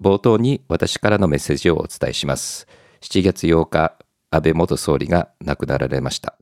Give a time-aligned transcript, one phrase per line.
[0.00, 2.66] 冒頭に私からのメッセージをお伝えします。
[3.02, 3.98] 7月8日、
[4.30, 6.38] 安倍元総理が亡くなられました。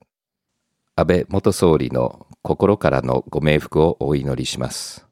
[0.95, 5.09] 安倍元総理の心からのご冥福をお祈りします。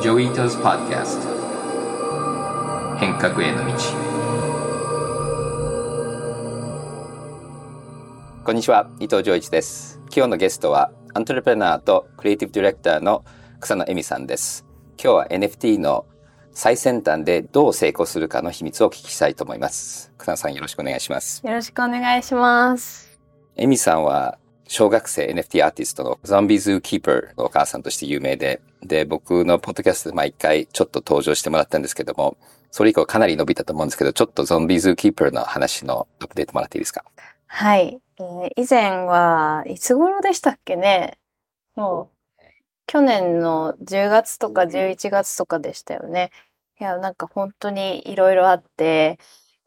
[0.00, 1.28] Joi Ito's Podcast
[3.00, 3.72] 変革への道
[8.44, 13.24] こんにちは伊藤穰一です今日のゲストはアントレプレナーとクリエイティブディレクターの
[13.60, 14.64] 草野恵美さんです。
[15.02, 16.06] 今日は NFT の
[16.52, 20.12] 最先端でどう成功するかの秘密をお聞きしたいと思います。
[20.16, 21.44] 草野さんよろしくお願いします。
[21.44, 23.18] よろしくお願いします。
[23.56, 24.38] 恵美さんは
[24.68, 32.36] 小学生 NFT アーティストのゾンビズーキーパーのお母さんとして有名で、で、僕のポッドキャストで毎回ちょっと登場してもらったんですけども、
[32.70, 37.04] それ以降かなり伸びたと思うんですけど、ちょっとゾンビズーキーパーの話のアップデートもらっていいですか？
[37.48, 37.98] はい。
[38.20, 41.18] えー、以前はいつ頃でしたっけね？
[41.74, 42.08] もう、
[42.88, 46.30] 去年の10月とか11月とかでしたよね。
[46.80, 49.18] いや、なんか本当にいろいろあって、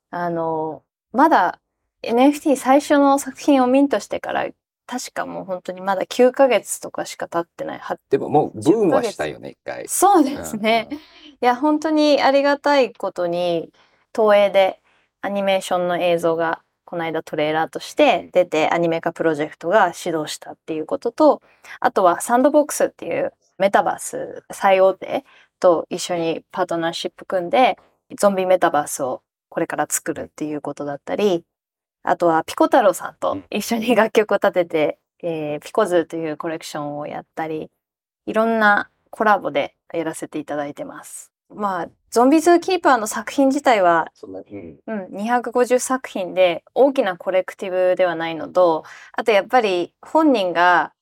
[0.09, 0.83] あの、
[1.13, 1.61] まだ
[2.01, 4.47] NFT 最初の作品をミントしてから、
[4.87, 7.81] 確かもう本当にまだ9ヶ月とかしか経ってない。
[8.09, 9.87] でももうブームはしたよね、一回。
[9.87, 10.87] そうですね。
[10.89, 11.01] うんうん、い
[11.41, 13.71] や、本当にありがたいことに、
[14.15, 14.81] 東映で
[15.21, 21.41] アニメーションの映像がこの間トレーラーとして出てアニメ化プロジェクトが始動したっていうことと、
[21.79, 25.23] あとはサンドボックスっていうメタバース最大手
[25.61, 27.77] と一緒にパートナーシップ組んで、
[28.19, 31.45] ゾンビメタバースをこれから作るっていうことだったり、
[32.03, 37.71] あとはピコ太郎さんと一緒に楽曲を立てて、えー、ピコズというコレクションをやったり、
[38.25, 41.30] いろんなコラボでやらせていただいてます。
[41.53, 44.11] まあ、ゾンビズーキーパーの作品自体は、
[44.87, 50.93] うん、250作品で大きなコレクティブではないのと、あとやっぱり本人が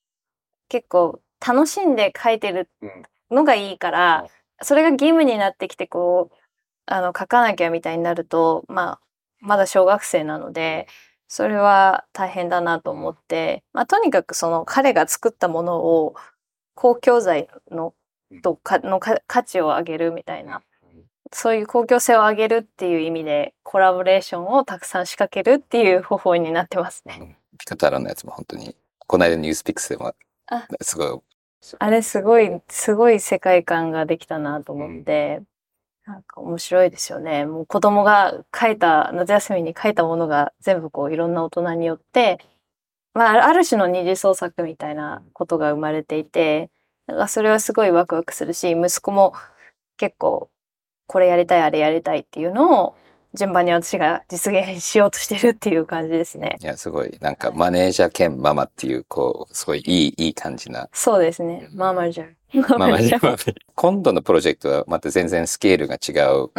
[0.68, 2.70] 結構楽しんで書いてる
[3.32, 4.28] のがいいから、
[4.62, 6.36] それが義務になってきてこう、
[6.86, 9.00] あの、書かなきゃみたいになると、まあ、
[9.40, 10.88] まだ小学生なので、
[11.28, 16.16] それは大変だなと思って、まあ、とにかくその彼が作ったものを
[16.74, 17.94] 公共財の
[18.42, 20.62] とかの価値を上げるみたいな、
[21.32, 27.38] そういう公共性を上げるっていう意味でコラボレーションをたくさん仕掛けるっていう方法になってますね。
[27.58, 28.76] ピカタラのやつも本当に、
[29.06, 30.14] この間ニュースピックスでも、
[30.82, 31.20] すごい。
[31.80, 35.42] あれすごい、すごい世界観ができたなと思って、
[36.08, 37.46] うん、なんか面白いですよね。
[37.46, 42.40] もう子供が書いた、夏休みに書いたものが全部こういろんな大人によって、
[43.14, 46.72] まあ、ある種の二次創作みたいなことが生まれていて、
[47.10, 49.34] だからそれはすごいワクワクするし、息子も
[49.98, 50.50] 結構
[51.08, 52.96] これやりたい、あれやりたいっていうのを
[53.34, 56.58] 順番に私が実現しようとしてるっていう感じですね。
[56.62, 57.18] いや、すごい。
[57.22, 60.88] なんかマネージャー兼ママっていう、こう、すごいいい、いい感じな。
[60.94, 61.68] そうですね。
[61.74, 62.36] ママじゃん。
[62.78, 63.22] ママじゃん。
[63.76, 66.50] 今度のプロジェクトはまた全然スケールが違う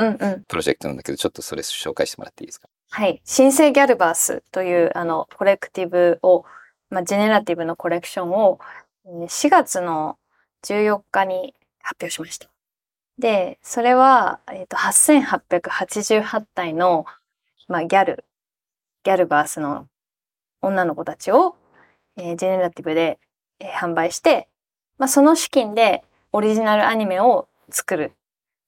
[0.46, 2.68] プロジェクトなんだけど、うんうん、ちょっとそれ紹介してもらっていいですか？
[2.90, 3.20] はい。
[3.24, 6.44] 新生ギャルバースという、あの、コレクティブを、
[6.88, 8.60] まあ、ジェネラティブのコレクションを、
[9.06, 10.18] 4月の
[10.64, 12.48] 14日に発表しました。
[13.18, 17.04] で、それは、えっ、ー、と、8888体の、
[17.68, 18.24] まあ、ギャル、
[19.04, 19.86] ギャルバースの
[20.62, 21.56] 女の子たちを、
[22.16, 23.18] えー、ジェネラティブで、
[23.60, 24.48] えー、販売して、
[24.98, 28.12] まあ、その資金でオリジナルアニメを作る。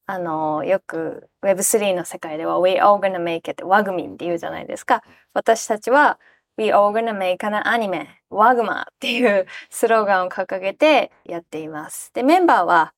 [0.06, 5.02] あの、よく Web3 の世界では We all gonna make it ワグミンって言うじゃないですか。
[5.32, 6.18] 私たちは
[6.58, 12.10] We all gonna make an anime ワグマっていうスローガンを掲げてやっています。
[12.14, 12.94] で、メンバーは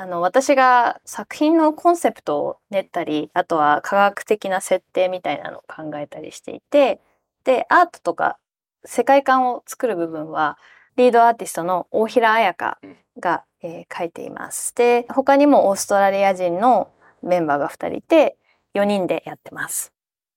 [0.00, 7.00] あの、私が作品のコンセプトを練ったり、あとは科学的な設定みたいなのを考えたりしていて、
[7.42, 8.38] で、アートとか
[8.84, 10.56] 世界観を作る部分は、
[10.94, 12.78] リードアーティストの大平彩香
[13.18, 14.72] が、えー、書いています。
[14.76, 16.92] で、他にもオーストラリア人の
[17.24, 18.36] メンバーが2人いて、
[18.74, 19.92] 4人でやってます。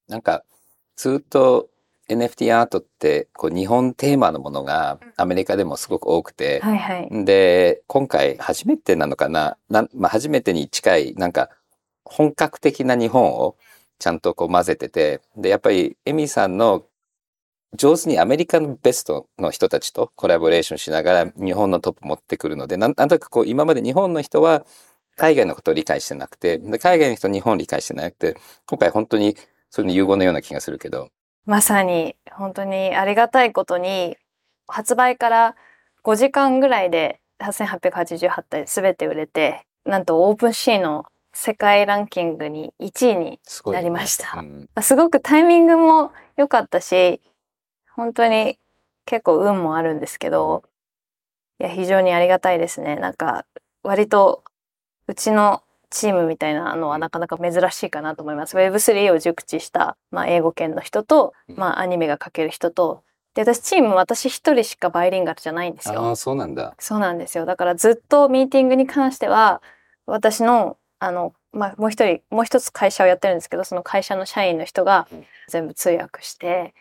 [0.07, 0.43] なんか、
[0.95, 1.69] ずっと
[2.09, 9.57] NFT アートってこう日本テーマのものがアメリカでもすごく多くて、はいはい、で、今回初めてなのかな？
[9.69, 11.49] な、まあ、初めてに近いなんか
[12.03, 13.55] 本格的な日本を
[13.99, 16.83] ちゃんとこう混ぜてて、で、やっぱりエミさんの
[17.77, 24.65] 上手にアメリカのベストの人たちとコラボレーションしながら日本のトップ持ってくるので、なんとなくこう今まで日本の人は
[25.15, 28.35] 海外のことを理解してなくて、で海外の人は日本を理解してなくて、
[28.65, 29.37] 今回本当に
[29.69, 31.09] それの融合のような気がするけど、
[31.45, 34.17] まさに本当にありがたいことに
[34.67, 35.55] 発売から
[36.03, 44.27] 5時間ぐらいで8888体全て売れてなんとオープンシーの世界ランキングに1位になりました。
[44.31, 47.21] す,、ねうん、すごくタイミングも良かったし
[47.95, 48.57] 本当に
[49.05, 50.63] 結構運もあるんですけど
[51.61, 52.95] いや、非常にありがたいですね。
[52.95, 53.45] なんか、
[53.83, 54.43] 割と、
[55.05, 55.61] うちの
[55.91, 58.55] チームみたいなのはなかなか珍しいかなと思います。
[58.55, 63.03] Web3 を熟知した、まあ、英語圏の人と、まあ、アニメが描ける人と、
[63.33, 66.01] で、私チーム私一人しかバイリンガルじゃないんですよ。
[66.01, 66.73] ああ、そうなんだ。
[66.79, 67.45] そうなんですよ。
[67.45, 69.61] だからずっとミーティングに関しては、
[70.05, 75.07] 私の、あの、まあ、もう一人、もう一つ会社をやってるんですけど、その会社の社員の人が
[75.49, 76.73] 全部通訳して、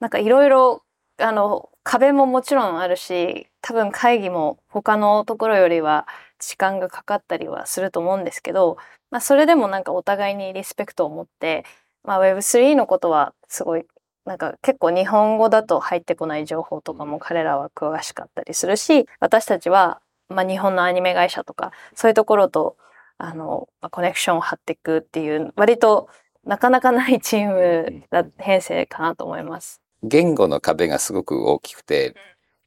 [0.00, 0.82] なんかいろいろ、
[1.18, 6.06] あの、壁ももちろんあるし、多分会議も他のところよりは
[6.40, 8.76] 時間がかかったりはすると思うんですけど、
[9.10, 11.64] まあ、それでもなんかお互いにリスペクトを持って、
[12.02, 13.84] まあ、Web3 のことはすごい
[14.24, 22.76] なんか結構日本語だと入ってこない情報とかも彼らは詳しかったりするし、私たちは、まあ、日本のアニメ会社とか、そういうところと、
[23.18, 26.08] あの、まあコネクションを張っていくっていう、割と
[26.44, 29.80] なかなかないチームだ編成かなと思います。
[30.02, 32.14] 言語の壁がすごく大きくて、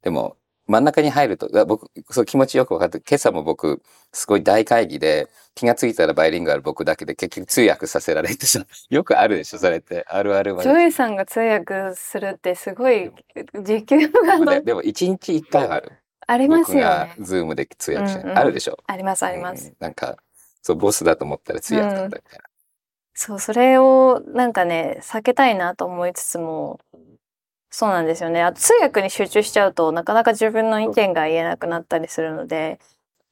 [0.01, 0.35] でも
[0.67, 3.81] 真ん中に入ると、あ僕、そう気持ちよく分かって、今朝も僕、
[4.13, 10.05] すごい大会議で、気がついたらバイリンガル僕だけで結局通訳させられてさ、 よくあるでしょ、それって。
[10.07, 10.69] あるあるはジ。
[10.69, 13.11] ョイさんが通訳するってすごい
[13.61, 15.91] 時給がででも一日一回はある。
[16.25, 17.15] ありますよね。
[17.19, 18.77] ズームで通訳して、うんうんあるでしょ。
[18.87, 19.67] ありますあります。
[19.67, 20.17] うんなんか、
[20.61, 22.45] そう、ボスだと思ったら通訳だったみたいな。
[23.13, 26.79] そう、それをなんかね、避けたいなと思いつつも、
[27.73, 28.43] そうなんですよね。
[28.43, 32.79] あと通訳に集中しちゃうとなかなか自分の意見が言えなくなったりするので、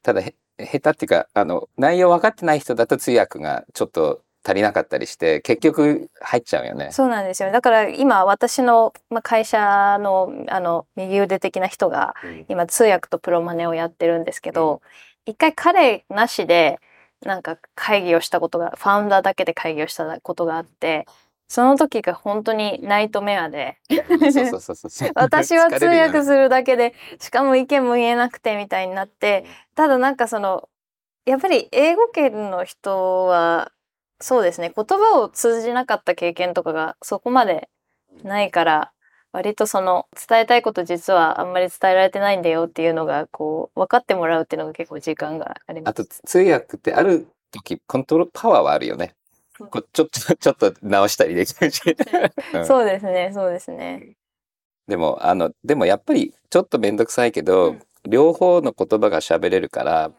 [0.02, 6.90] ただへ、下手っていうか、あの、内容分かってない人だと通訳がちょっと足りなかったりして、結局入っちゃうよね。
[6.92, 7.52] そうなんですよ。
[7.52, 12.16] だから今私のまあ会社のあの右腕的な人が
[12.50, 14.82] 今通訳とプロマネをやってるんですけど、
[15.28, 16.80] 一回彼なしで
[17.24, 21.06] なんか会議をしたことが、ファウンダーだけで会議をしたことがあって、
[21.52, 23.78] その時が本当にナイトメアで。
[25.14, 29.44] 私は通訳するだけで、しかも意見も言えなくてみたいになって、
[29.76, 30.70] ただなんかその、
[31.26, 33.74] やっぱり英語圏の人は、
[34.22, 37.68] そうですね、言葉を通じなかった経験とかがそこまで
[38.24, 38.94] ないから、
[39.34, 45.92] 割とその伝えたいこと実はあんまり伝えられてないんだよっていうのがこう分かってもらうっていうのが結構時間があります。
[45.92, 49.16] あと通訳ってある時コントロールパワーはあるよね。
[49.62, 51.82] こちょっと、 ちょっと直したりできるし。
[52.54, 54.16] うんそうですね、そうですね。
[54.88, 60.12] でも、あの、でもやっぱりちょっとめんどくさいけど、両方の言葉が喋れるから、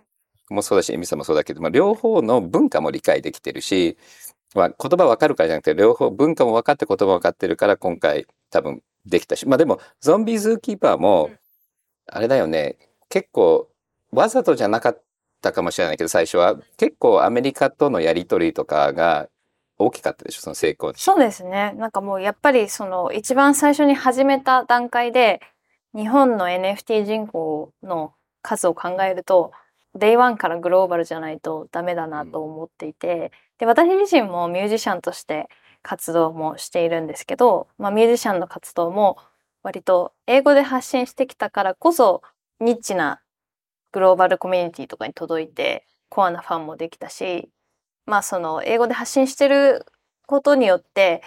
[0.51, 3.97] もそうだし、エミさんもそうだけど、まあ、両方の文化も理解できてるし、
[4.55, 9.47] まあ、言葉わかるからじゃなくて、両方文化も分かって言葉も分かってるから、今回多分できたし。
[9.49, 11.31] まあでも、ゾンビズーキーパーも、
[12.07, 12.77] あれだよね、
[13.09, 13.69] 結構、
[14.13, 15.03] わざとじゃなかっ
[15.41, 19.29] たかもしれないけど、最初は、結構アメリカとのやりとりとかが
[19.83, 20.93] 大きかったでしょ、その成功。
[20.95, 21.73] そうですね。
[21.77, 25.41] なんかもうやっぱりその一番最初に始めた段階で
[25.95, 29.53] 日本の NFT 人口の数を考えると
[29.97, 35.49] Day1 からグローバルじゃないとダメだなと思っていてで私自身もミュージシャンとして
[35.83, 39.19] 活動もしているんですけど、まあ、ミュージシャンの活動も
[39.63, 42.23] 割と英語で発信してきたからこそ
[42.61, 43.21] ニッチな
[43.93, 47.51] グローバルコミュニティとかに届いてコアなファンもできたし
[48.07, 49.87] まあその英語で発信してる
[50.27, 51.23] ことによって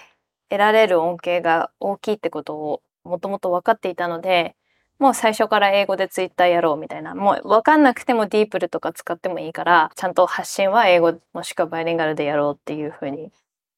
[0.49, 4.55] 得られる恩恵が大きいってことをもともと分かっていたので
[4.97, 13.31] もう最初から英語でツイッターやろうみたいなもう分かんなくても DeepL とか使ってもいいからちゃんと発信は英語もしくはバイリンガルでやろうっていうふうに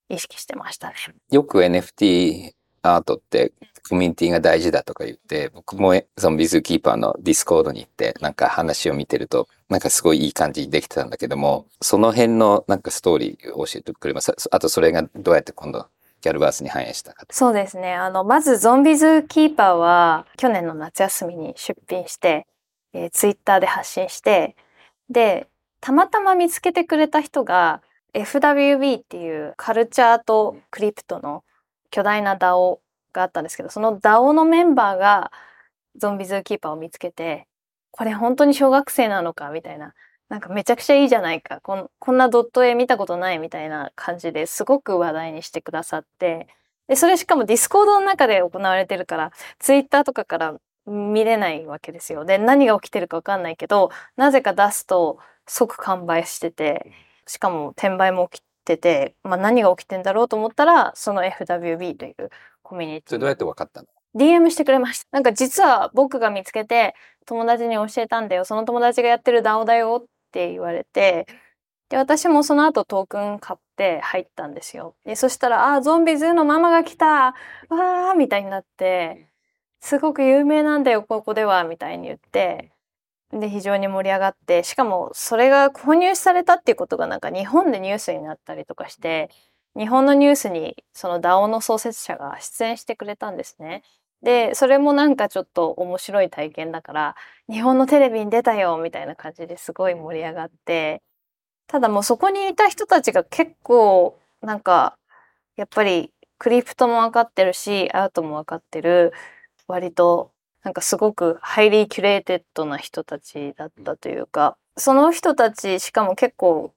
[0.09, 0.95] 意識してましたね。
[1.31, 2.51] よく NFT
[2.95, 3.53] アートって
[3.89, 14.33] コミュニティが大事だとか言って、僕も Zombie Zoo Keeper の Discord に行ってなんか話を見てると、なんかすごいいい感じにできてたんだけども、その辺のなんかストーリーを教えてくれます。
[14.51, 15.87] あとそれがどうやって今度
[16.21, 17.25] ギャルバースに反映したか。
[17.31, 17.93] そうですね。
[17.93, 22.47] あの、まずゾンビズキーパーは去年の夏休みに出品して、
[22.93, 24.55] えー、ツイッターで発信して、
[25.09, 25.47] で、
[25.79, 27.81] たまたま見つけてくれた人が
[28.13, 31.43] FWB っていうカルチャーとクリプトの
[31.97, 32.77] 巨大な DAO
[33.11, 35.31] があったんですけど、その DAO のメンバーが
[35.95, 37.47] ゾンビズーキーパーを見つけて、
[37.89, 39.95] これ本当に小学生なのかみたいな。
[40.29, 41.59] なんかめちゃくちゃいいじゃないか。
[41.61, 46.47] こんこんなドット絵見たことないみたいな感じですごく話題にしてくださって。
[46.87, 52.25] で、それしかもディスコードの中で行われてるから、ツイッターとかから見れないわけですよ。
[52.25, 56.91] で、何が起きてるかわかんないけど、なぜか出すと即完売してて、
[57.25, 62.29] しかも転売も起きてて、まあ何が起きてんだろうと思ったら、その FWB という
[62.61, 63.09] コミュニティ。
[63.09, 65.07] それどうやって分かったの？DM してくれました。
[65.11, 66.95] なんか実は僕が見つけて
[67.25, 68.45] 友達に教えたんだよ。
[68.45, 71.27] その友達がやってる DAO だよって言われて、
[71.89, 74.95] で、私もその後トークン買って入ったんですよ。
[75.05, 79.29] で、そしたら、あ、ゾンビズーのママが来たわーみたいになって、
[79.79, 82.71] すごく有名なんだよ、ここでは、みたいに言って、
[83.31, 89.29] で非常に盛り上がってしかもそれが購入されたっていうことがなんか日本でニュースになったりとかして
[89.77, 93.83] 日本のニュースにその DAO の創設者が出演してくれたんですね。
[94.23, 97.15] でそれもなんかちょっと面白い体験だから
[97.49, 101.03] 日本のテレビに出たよみたいな感じですごい盛り上がって
[101.67, 104.97] ただもうそこにいた人たちが結構なんか
[105.57, 109.13] やっぱり crypto も分かってるしアートも分かってる
[109.67, 110.31] 割と
[110.67, 116.73] なんかすごく highly curated な人たちだったというか、その人たちしかも結構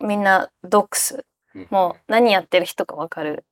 [0.00, 1.24] みんな doxxed、
[1.70, 3.44] もう何やってる人かわかる。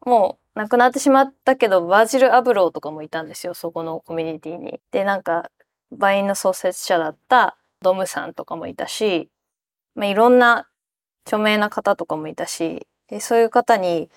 [0.00, 4.80] もう亡くなってしまったけど、バージル・アブローとかもいたんですよ、そこのコミュニティに。
[4.90, 5.50] で、なんか、
[5.92, 9.28] Vine の創設者だったドムさんとかもいたし、
[9.94, 10.70] まあ、いろんな
[11.26, 14.08] 著名な方とかもいたし、でそういう方に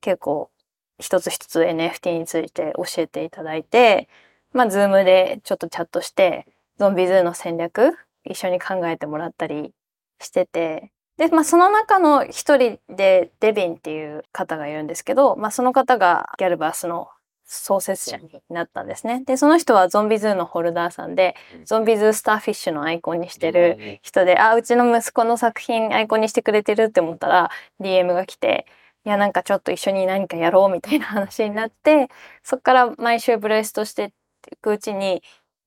[0.00, 0.50] 結構
[0.98, 4.08] 一つ一つ NFT について教えていただいて、
[4.52, 6.46] まあ、 Zoom でちょっとチャットして、
[6.78, 9.72] Zombie Zoo の戦略、一緒に考えてもらったり
[10.20, 17.08] してて、で、まあ、その中の一人でデビンっていう方がいるんですけど、まあ、その方がギャルバースの
[17.44, 19.22] 創設者になったんですね。
[19.26, 28.66] で、その人はゾンビズーのホルダーさんで、ゾンビズースターフィッシュのアイコンにしてる人で、あ、うちの息子の作品アイコンにしてくれてるって思ったら、DM が来て、
[29.04, 32.08] いや、なんかちょっと一緒に何かやろうみたいな話になって、
[32.42, 34.12] そっから毎週ブレストして
[34.50, 35.22] いくうちに、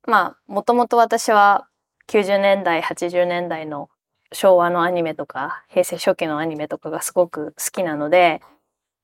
[0.07, 1.67] まあ、もともと私は
[2.07, 3.89] 90年代、80年代の
[4.31, 8.41] 昭和のアニメとか、平成初期のアニメとかがすごく好きなので、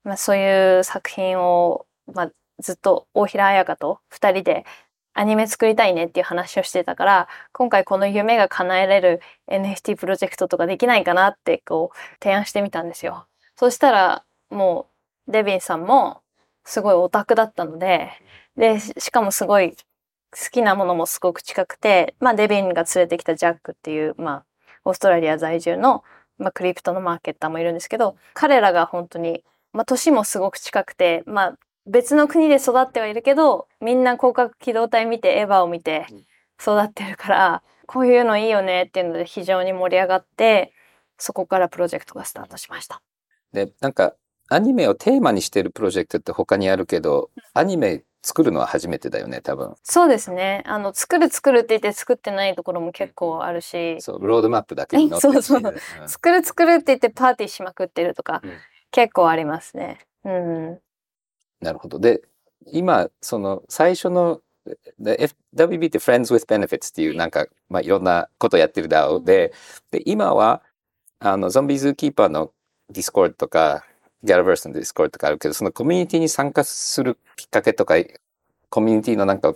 [0.04, 4.66] まあ、そういう作品を、まあ、ずっと大平彩香と二人で
[5.14, 13.26] アニメ作りたいねっていう話をしてたから、今回この夢が叶えれる NFT プロジェクトとかできないかなってこう提案してみたんですよ。
[13.56, 14.88] そしたらも
[15.28, 16.22] うデビンさんも
[16.64, 18.10] すごいオタクだったので、
[18.58, 19.76] で、しかもすごい好
[20.52, 24.46] きなものもすごく近くて、まあデビンが連れてきたジャックっていう、まあ
[24.86, 26.04] オーストラリア在住の、
[26.38, 29.44] まあクリプトのマーケッターもいるんですけど、彼らが本当に、
[29.74, 36.06] まあ年もすごく近くて、まあ別の国で育ってはいるけど、みんな広角機動隊見て、エヴァを見て
[36.62, 40.74] 育ってるから、こういうのいいよねっていうので非常に盛り上がって、
[41.18, 43.02] そこからプロジェクトがスタートしました。
[43.52, 44.16] で、なんか
[44.50, 49.76] アニメをテーマにしてるプロジェクトって他にあるけど、アニメ作るのは初めてだよね、多分。
[49.84, 50.64] そうですね。
[50.66, 54.00] あの、作る作るって言って作ってないところも結構あるし。
[54.02, 55.74] そう、ロードマップだけに載ってる、そうそう。
[56.02, 58.52] うん、作る作るって言ってパーティーしまくってるとか、うん、
[58.92, 60.00] 結構ありますね。
[60.24, 60.80] うん。
[61.62, 62.00] なるほど。
[62.00, 62.22] で、
[62.68, 64.42] 今、その最初の
[65.00, 69.54] FWB って Friends with Benefits っていうなんか、まあ、いろんなことやってる DAO で、
[69.90, 70.62] で、今は、
[71.20, 72.52] あの、 Zombie Zoo Keeper の
[72.92, 73.86] Discord とか、
[74.24, 77.96] ギャルバースの Discord とかあるけど、そのコミュニティに参加するきっかけとか、
[78.70, 79.54] コミュニティのなんか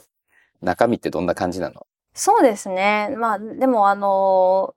[0.62, 1.86] 中身ってどんな感じなの？
[2.13, 3.13] そうですね。
[3.17, 4.74] まあ、でもあの、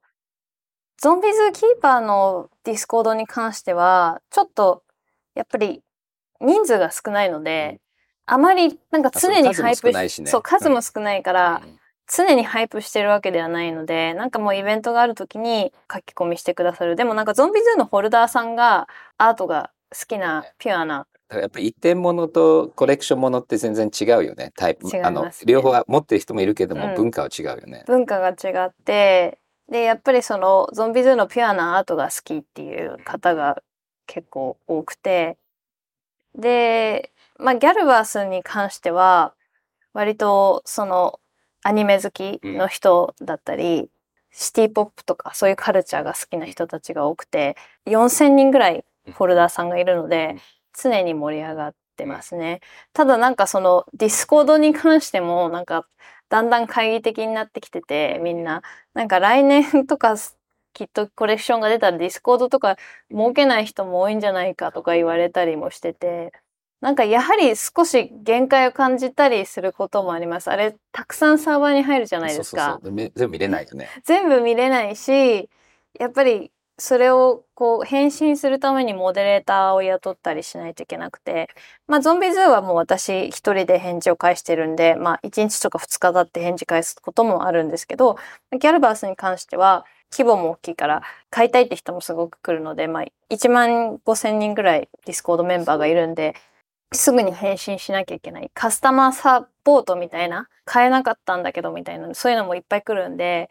[0.97, 4.83] Zombie Zoo Keeper の Discord に関しては、ちょっと、
[5.35, 5.81] やっぱり
[6.41, 7.79] 人数が少ないので、
[8.27, 11.79] うん、あまりなんか常に hype し、ね、そう、数も少ないから、うん
[12.11, 16.95] 常に hype してるわけではないので、なんかもうイベントがある時に書き込みしてくださる。
[16.95, 18.87] でもなんか Zombie Zoo のホルダーさんが
[19.19, 21.07] アートが好きなピュアな。
[21.31, 24.51] やっぱり一点物とコレクション物って全然違うよね。
[24.55, 24.87] タイプ。
[24.87, 27.83] ね、あの、両方は持ってる人もいるけども、うん、文化は違うよね。
[27.85, 29.37] 文化が違って、
[29.69, 33.61] で、やっぱりそのゾンビズーのピュアなアートが好きっていう方が
[34.07, 35.37] 結構多くて、
[36.35, 39.33] で、まあギャルバースに関しては、
[39.93, 41.19] 割とその
[41.63, 43.89] アニメ好きの人だったり、うん、
[44.31, 47.55] シティポップとかそういうカルチャーが好きな人たちが多くて、
[47.85, 50.35] 4000人ぐらいホルダーさんがいるので、
[50.73, 52.61] 常に盛り上がってますね。
[52.93, 55.87] ただなんかその Discord に関してもなんか
[56.29, 58.61] だんだん懐疑的になってきててみんな
[58.93, 60.15] なんか来年とか
[60.73, 62.77] きっとコレクションが出たら Discord とか
[63.09, 66.31] 設けない人も多いんじゃないかとか言われたりもしてて
[66.81, 70.49] なんかやはり少し限界を感じたりすることもあります。
[70.49, 72.79] あれたくさんサーバーに入るじゃないですか。
[72.79, 73.89] そうそうそう全部見れないよね。
[74.05, 75.49] 全部見れないし
[75.99, 81.49] やっぱりそれをこう返信するためにモデレーターを雇ったりしないといけなくて、
[81.87, 88.17] まあ Zombie Zoo はもう私一人で返事を返してるんで、まあ1日とか2日経って返事返すこともあるんですけど、
[88.51, 96.35] ギャルバースに関しては規模も大きいから買いたいって人もすごく来るので、まあ1万5千人ぐらい Discord メンバーがいるんで、
[96.93, 98.49] すぐに返信しなきゃいけない。
[98.53, 103.49] カスタマーサポートみたいな、買えなかったんだけどみたいな、そういうのもいっぱい来るんで、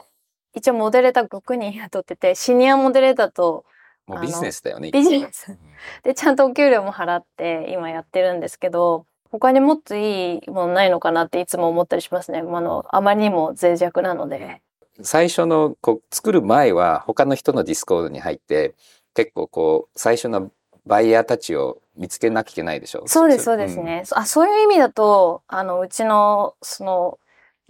[0.55, 3.64] 一応モデレーター6人雇ってて、シニアモデレーターと、
[4.07, 4.90] もうビジネスだよね。
[4.90, 5.57] ビジネス。
[6.02, 12.38] で、ちゃんとお給料も払って今やってるんですけど、他にもっといいものないのかなっていつも思ったりしますね。
[12.38, 14.62] あの、あまりにも脆弱なので。
[15.00, 18.75] 最初のこう作る前は他の人のディスコードに入って
[19.14, 20.50] 結構こう最初の
[20.87, 23.05] バイヤーたちを見つけなきゃいけないでしょ？
[23.07, 27.19] そうですそうですね、うん、あそういう意味だとあのうちのその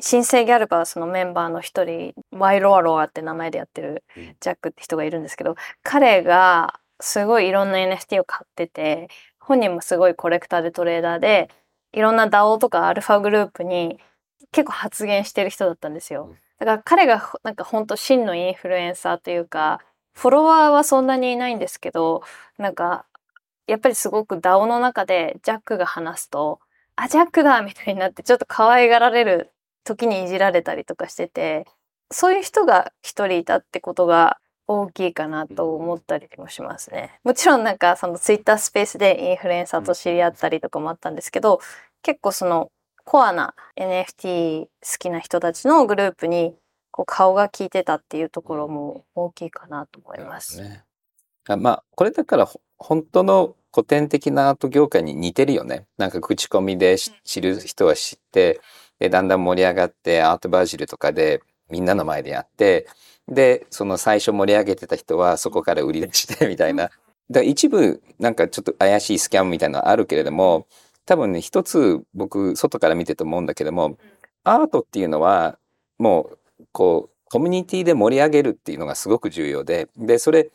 [0.00, 4.04] 新生ギャルバースのメンバーの一人ワイロアロアって名前でやってる
[4.40, 9.08] ジャックって人がいるんですけど、彼がすごいいろんな NFT を買ってて
[9.40, 11.48] 本人もすごいコレクターでトレーダーで
[11.92, 13.98] いろんな DAO とかアルファグループに
[14.52, 16.34] 結構発言してる人だったんですよ。
[16.58, 19.80] だから彼がなんか本当真のインフルエンサーというか
[20.12, 22.22] フォロワーはそんなにいないんですけど
[22.58, 23.06] なんか
[23.66, 26.60] やっぱりすごく DAO の中でジャックが話すと
[26.96, 29.50] あジャックだみたいになってちょっと可愛がられる
[29.88, 31.66] 時にいじられたりとかしてて
[32.10, 37.18] そういう人が一人いたってことが大きいかなと思ったりもしますね。
[37.24, 41.60] もちろんなんかそのツイッタースペースでインフルエンサーと知り合ったりとかもあったんですけど
[42.02, 42.70] 結構その
[43.04, 46.54] コアな NFT 好きな人たちのグループに
[46.90, 50.60] こう顔が効いてたっていうところも大きいかなと思います。
[50.60, 50.84] ね、
[51.48, 55.86] あまあこれだから本当の古典的なアート業界に似てるよね。
[55.96, 58.60] なんか口コミで知る人は知って、
[58.98, 62.86] でだんだん盛り上がってアートバジルとかでみんなの前でやって
[63.28, 66.90] でその最初盛り上げてた人はそこから売り出してみたいな。
[67.30, 70.66] だ一部なんかちょっと怪しいスキャンみたいなのあるけれども
[71.04, 73.98] 多分ね一つ僕外から見てて思うんだけども
[74.44, 75.58] アートっていうのは
[75.98, 80.50] もうこうコミュニティで盛り上げるっていうのがすごく重要ででそれ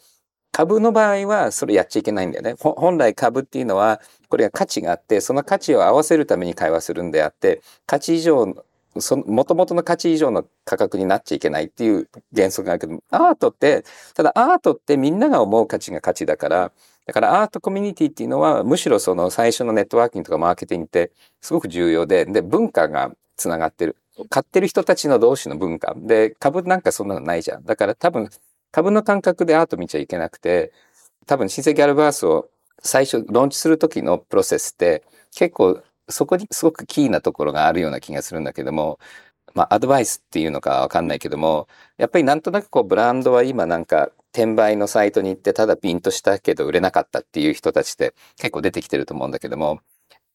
[0.54, 2.56] 株の場合はそれやっちゃいけないんだよね。
[2.60, 8.56] 本来株っていうのはこれが価値があってその価値を合わせるために会話するんであって価値以上
[9.00, 13.84] その元々の価値以上の価格になっちゃいけないっていう原則があるけど、アートって、
[14.14, 16.72] ただアートってみんなが思う価値が価値だから、
[17.06, 23.98] だからアートコミュニティっていうのはむしろその最初のネットワーキングとかマーケティングってすごく重要で、で、文化がつながってる。
[24.30, 25.96] 買ってる人たちの同士の文化。
[25.98, 27.66] で、株なんかそんなのないじゃん。
[27.66, 28.30] だから多分
[28.74, 30.74] 株の感覚でアート見ちゃいけなくて、
[31.28, 32.50] 多分新世ギャルバースを
[32.82, 35.04] 最初ローンチする時のプロセスって
[35.36, 39.00] 結構そこにすごくキーなところがあるような気がするんだけども、
[39.54, 41.68] まあ、アドバイスっていうのかわかんないけども、
[41.98, 49.82] やっぱりなんとなくこう、ブランドは今なんか、転売のサイトに行ってただピンとしたけど売れなかったっていう人たちって結構出てきてると思うんだけども、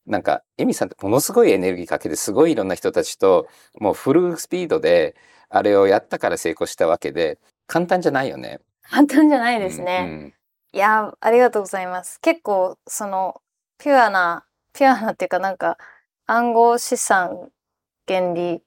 [0.07, 3.49] なんか、エミさんってものすごいエネルギーかけて、すごいいろんな人たちと、
[3.81, 5.17] もうフルスピードで、
[5.51, 8.59] あれをやったから成功したわけで、簡単じゃないよね。
[8.83, 10.01] 簡単じゃないですね。
[10.01, 10.35] うんうん、
[10.73, 12.21] いや、ありがとうございます。
[12.21, 13.41] 結構、その、
[13.79, 15.79] ピュアなピュアなっていうかなんか
[16.27, 17.51] 暗号資産
[18.09, 18.61] 原理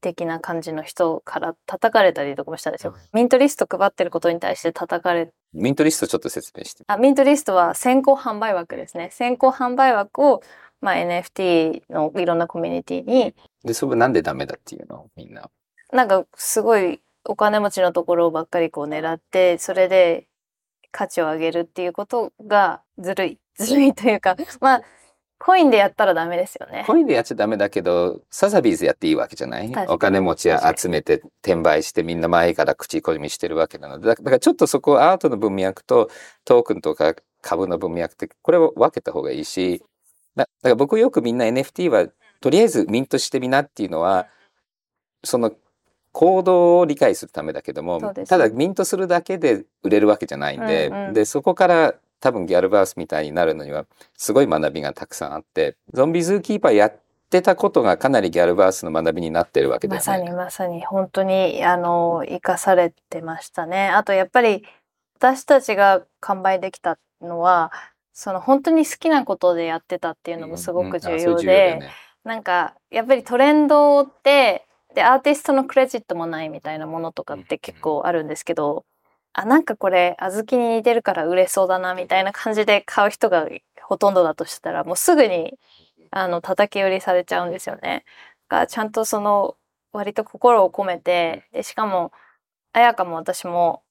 [0.00, 2.94] 的な感じの人から叩かれたりとかもしたんですよ。
[3.12, 6.84] ミントリスト配ってることに対して叩かれミントリストちょっと説明して。
[6.86, 9.10] あ、ミントリストは先行販売枠ですね。
[9.12, 10.42] 先行販売枠を、
[10.80, 13.34] まあ、NFT のいろんなコミュニティに。
[13.64, 15.08] で、それなんでダメだっていうの？
[15.16, 15.48] みんな。
[15.92, 20.26] なんかすごいお金持ちのところばっかりこう狙って、それで
[20.90, 23.38] 価値を上げるっていうことがずるい。
[23.56, 24.82] ずるいというか、まあ、
[25.38, 26.84] コインでやったらダメですよね。
[26.86, 29.72] コインでやっちゃダメだけど、サザビーズやっていいわけじゃない？
[29.88, 36.10] お金持ち集めて転売してみんな前から口コミしてるわけなので、だからちょっとそこアートの文脈と
[36.44, 39.84] トークンとか株の文脈ってこれを分けた方がいいし、
[40.34, 42.08] だから僕よくみんな NFT は
[42.40, 44.26] とりあえずミントしてみなっていうのは、
[45.22, 45.52] その
[46.14, 53.84] 行動を理解するためだけども、ただミントするだけで売れるわけじゃないんで、うんうん、で、そこから多分ギャルバースみたいになるのには
[54.16, 56.96] すごい学びがたくさんあってゾンビズーキーパーやっ
[57.28, 60.18] てたことがかなりギャルバースの学びになってるわけですね。
[60.18, 60.86] まさにまさに。
[60.86, 63.88] 本当にあの生かされてましたね。
[63.88, 64.64] あとやっぱり
[65.18, 67.72] 私たちが完売できたのは
[68.12, 71.80] その本当に好きなことでやってたっていうのもすごく重要で、
[72.22, 78.84] なんかやっぱりトレンドってでアーティストのクレジットもないみたいなものとかって結構あるんですけど、
[79.34, 83.48] あ、なんかこれ、小豆に似てるから売れそうだな、みたいな感じで買う人が
[83.82, 85.58] ほとんどだとしたら、もうすぐに、
[86.12, 88.04] あの、叩き売りされちゃうんですよね。
[88.48, 89.56] だからちゃんとその、
[89.92, 92.12] 割と心を込めて、で、しかも、
[92.72, 93.82] 綾香も私も、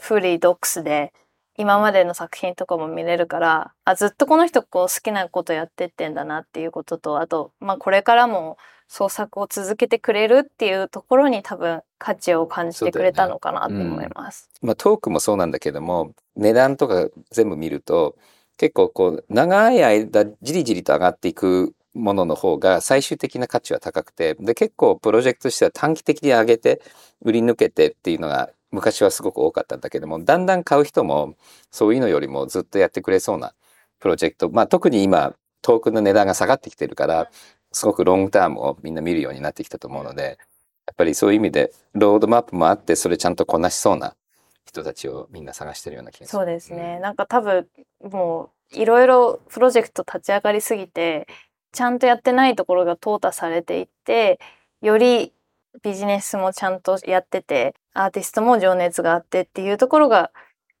[0.00, 1.12] フリードックスで、
[1.58, 14.50] 今までの作品とかも見れるから、あ、ずっとこの人こう好きなことやってってんだなっていうことと、あと、まあこれからも創作を続けてくれるっていうところに多分価値を感じてくれたのかなと思います。
[14.54, 18.16] ねうん、まあ、トークもそうなんだけども値段とか全部見ると
[18.56, 26.80] 結構こう長い間じりじりと上がっていくものの方が最終的な価値は高くてで結構プロジェクトとしては短期的に上げて
[27.20, 31.36] 売り抜けてっていうのが昔はすごく多かったんだけどもだんだん買う人も
[31.70, 33.54] そういうのよりもずっとやってくれそうな
[33.98, 37.30] プロジェクトまあ特に今トークンの値段が下がってきてるから
[37.72, 40.38] すごくロングタームをみんな見るようになってきたと思うので、
[40.90, 44.14] っぱりそういう意味で、ロードマップもあって、それちゃんとこなしそうな
[44.64, 46.38] 人たちをみんな探してるような気がする。
[46.38, 46.98] そうですね。
[47.00, 47.68] なんか多分、
[48.02, 51.26] もう、いろいろプロジェクト立ち上がりすぎて、
[51.72, 54.40] ちゃんとやってないところが淘汰されていって、
[54.80, 55.32] より
[55.82, 60.30] ビジネスもちゃんとやってて、アーティストも情熱があってっていうところが、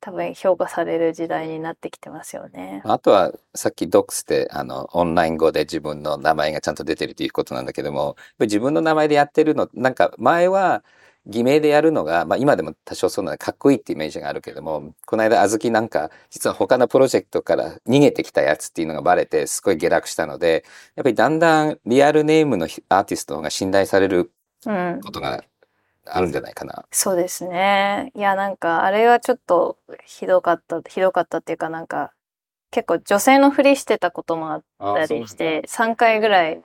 [0.00, 2.82] 多分評価される時代になってきてますよね。
[2.84, 10.84] あとは、さっき Docs で、あの、オンライン語で自分の名前がちゃんと出てるということなんだけども、自分の名前でやってるの、なんか前は
[11.26, 24.32] 偽名でやるのが、まあ今でも多少そうなのかっこいいってイメージがあるけども、この間、あずきなんか、実は他のプロジェクトから逃げてきたやつっていうのがバレて、すごい下落したので、やっぱりだんだんリアルネームのアーティストの方が信頼される。
[24.64, 25.44] ことが
[26.04, 26.84] あるんじゃないかな。
[26.90, 28.12] そうですね。
[28.14, 32.12] いや、なんか、あれはちょっとひどかった、ひどかったっていうかなんか、
[32.70, 36.62] 結構女性のふりしてたこともあったりして、3回ぐらい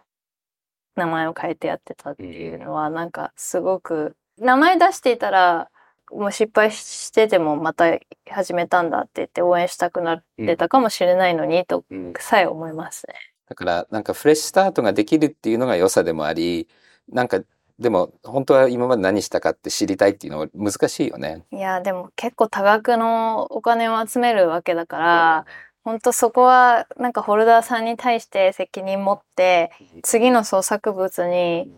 [0.95, 5.69] 名前を変えてやってたっていうのは、なんかすごく、名前出していたら、
[6.11, 7.85] もう失敗しててもまた
[8.29, 11.85] 始めたんだって言って応援したくなってたかもしれないのに、と
[12.19, 13.15] さえ思いますね。
[13.47, 16.67] だから、なんかフレッシュスタートができるっていうのが良さでもあり、
[17.09, 17.39] なんか、
[17.79, 21.45] でも、本当は今まで何したかって知りたいっていうのは難しいよね。
[21.51, 25.45] いや、でも結構多額のお金を集めるわけだから、
[25.83, 29.71] 本当そこはなんかホルダーさんに対して責任持って、
[30.03, 31.71] 次の創作物に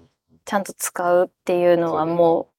[0.45, 2.49] ちゃんと使うっていうのはも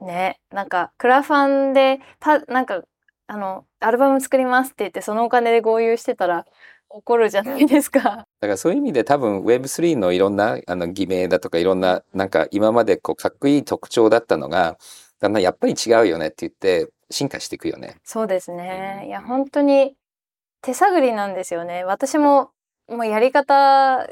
[0.00, 2.82] う、ね、なんかクラファンでパ、なんか、
[3.26, 6.46] あの、アルバム作りますって言って、そのお金で豪遊してたら
[6.94, 8.00] 怒るじゃないですか。
[8.00, 14.78] だからそういう意味で多分 Web3 のいろんなあの偽名だとかいろんななんか今までこうかっこいい特徴だったのが、
[15.20, 17.96] だんだんやっぱり違うよねって言って進化していくよね。
[18.04, 19.04] そうですね。
[19.06, 19.96] いや、本当に
[20.62, 21.84] 手探りなんですよね。
[21.84, 22.50] 私も、
[22.88, 24.08] もうやり方、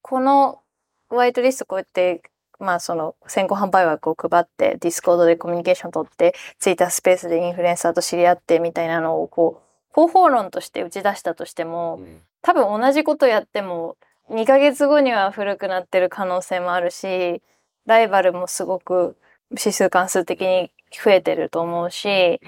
[0.00, 0.60] この
[1.08, 2.22] ホワイトリストこうやって、
[2.58, 12.00] まあその先行販売枠を配って、ディスコードでコミュニケーション取って、ツイッタースペースでインフルエンサーと知り合ってみたいなのをこう、方法論として打ち出したとしても、
[12.40, 13.96] 多分同じことやっても、
[14.30, 17.42] 2ヶ月後には古くなってる可能性もあるし、
[17.86, 19.16] ライバルもすごく
[19.50, 22.40] 指数関数的に増えてると思うし、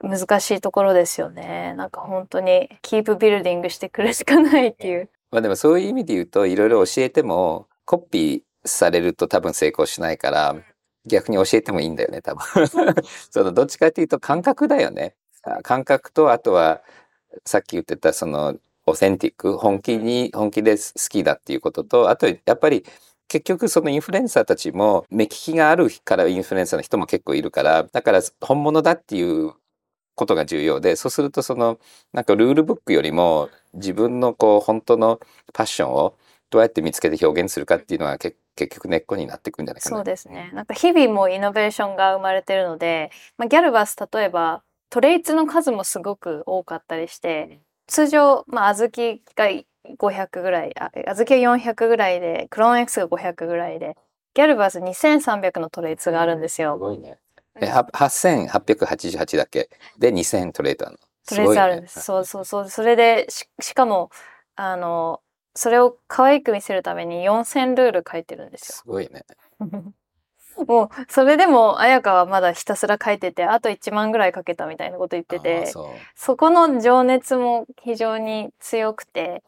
[0.00, 1.74] 難しいところですよね。
[1.76, 5.10] なんか本当にキープビルディングしてくるしかないっていう。
[5.32, 10.56] まあでもそういう意味で言うといろいろ教えてもコピーされると多分成功しないから
[11.06, 12.66] 逆に教えてもいいんだよね多分。
[13.30, 15.16] そのどっちかっていうと感覚だよね。
[15.62, 16.82] 感覚とあとは
[17.44, 18.56] さっき言ってたその
[18.86, 22.84] オーセンティック本気に本気で好きだっていうこととあとやっぱり
[23.28, 29.52] 結局そのインフルエンサーたちも目利きがあるからインフルエンサーの人も結構いるからだから本物だっていう
[30.14, 31.78] ことが重要でそうするとその
[32.12, 35.20] なんかルールブックよりも自分のこう本当の
[35.52, 36.14] パッションを
[36.50, 39.96] どうやって見つけて表現するかっていうのは結局根っこになっていくんじゃないかな。
[39.96, 40.50] そうですね。
[40.54, 49.64] なんか日々もイノベーションが生まれてるので、まあ、ギャルバス例えばトレイツの数もすごく多かったりして、通常、まあ、小豆が
[49.98, 53.96] 500ぐらい、あ小豆は400ぐらいで、クローン X が500ぐらいで、
[54.34, 56.78] ギャルバス2300のトレイツがあるんですすよ。
[56.78, 57.18] ごいね。
[57.60, 59.68] え、は8888だっけ？
[59.98, 61.08] で2000トレートあるの？
[61.26, 62.00] トレイツあるんです。
[62.02, 62.68] そうそうそう。
[62.68, 64.10] それでし、しかも、
[64.54, 65.20] あの、
[65.54, 68.74] それを可愛く見せるために4000ルール書いてるんですよ。
[68.76, 69.24] すごいね。
[70.66, 75.72] もう、それでも、彩香はまだひたすら書いてて、あと1万ぐらい書けたみたいなこと言ってて、
[76.14, 79.42] そこの情熱も非常に強くて、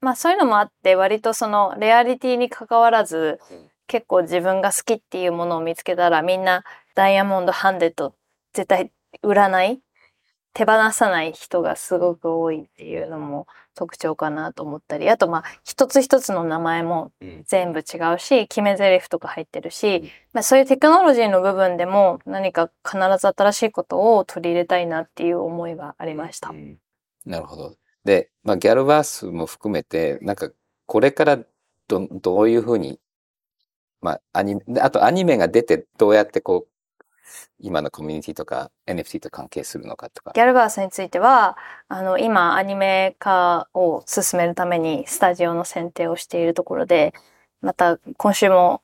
[0.00, 8.14] まあそういうのもあって、割とそのレアリティに関わらずうん、結構自分が好きっていうものを見つけたら、みんなダイヤモンドハンデと
[8.52, 8.90] 絶対
[9.22, 9.80] 売らない、
[10.54, 26.50] 手放さない人がすごく多いっていうのも特徴かなと思ったり、あとまあ一つ一つの名前もうん全部違うし、決め台詞とか入ってるし、まあ、そういうテクノロジーの部分でも何か必ず新しいことを取り入れたいなっていう思いがありました。
[26.50, 26.78] うん
[27.24, 27.76] なるほど。
[28.04, 30.50] で、まあ、ギャルバースも含めて、なんか、
[30.86, 31.38] これから
[31.88, 32.98] ど、どういうふうに、
[34.00, 36.71] まあ、アニメ、あとアニメが出て、どうやってこう、
[37.58, 40.32] 今のコミュニティとか NFT と関係するのかとか。
[40.34, 41.56] ギャルバースについては、
[41.88, 47.14] あの、今、アニメ化を進めるためにスタジオの選定をしているところで、
[47.60, 48.82] また今週も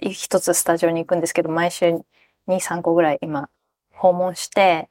[0.00, 2.04] 一つスタジオに行くんですけど、毎週2、
[2.46, 3.48] 3個ぐらい今、
[3.92, 4.88] 訪問して、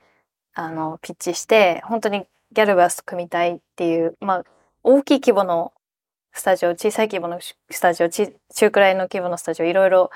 [0.54, 4.44] あの、ピッチして、本当にギャルバース組みたいっていう、まあ、
[4.84, 5.74] 大きい規模の
[6.34, 10.12] スタジオ、小さい規模のスタジオ、中くらいの規模のスタジオ、いろいろ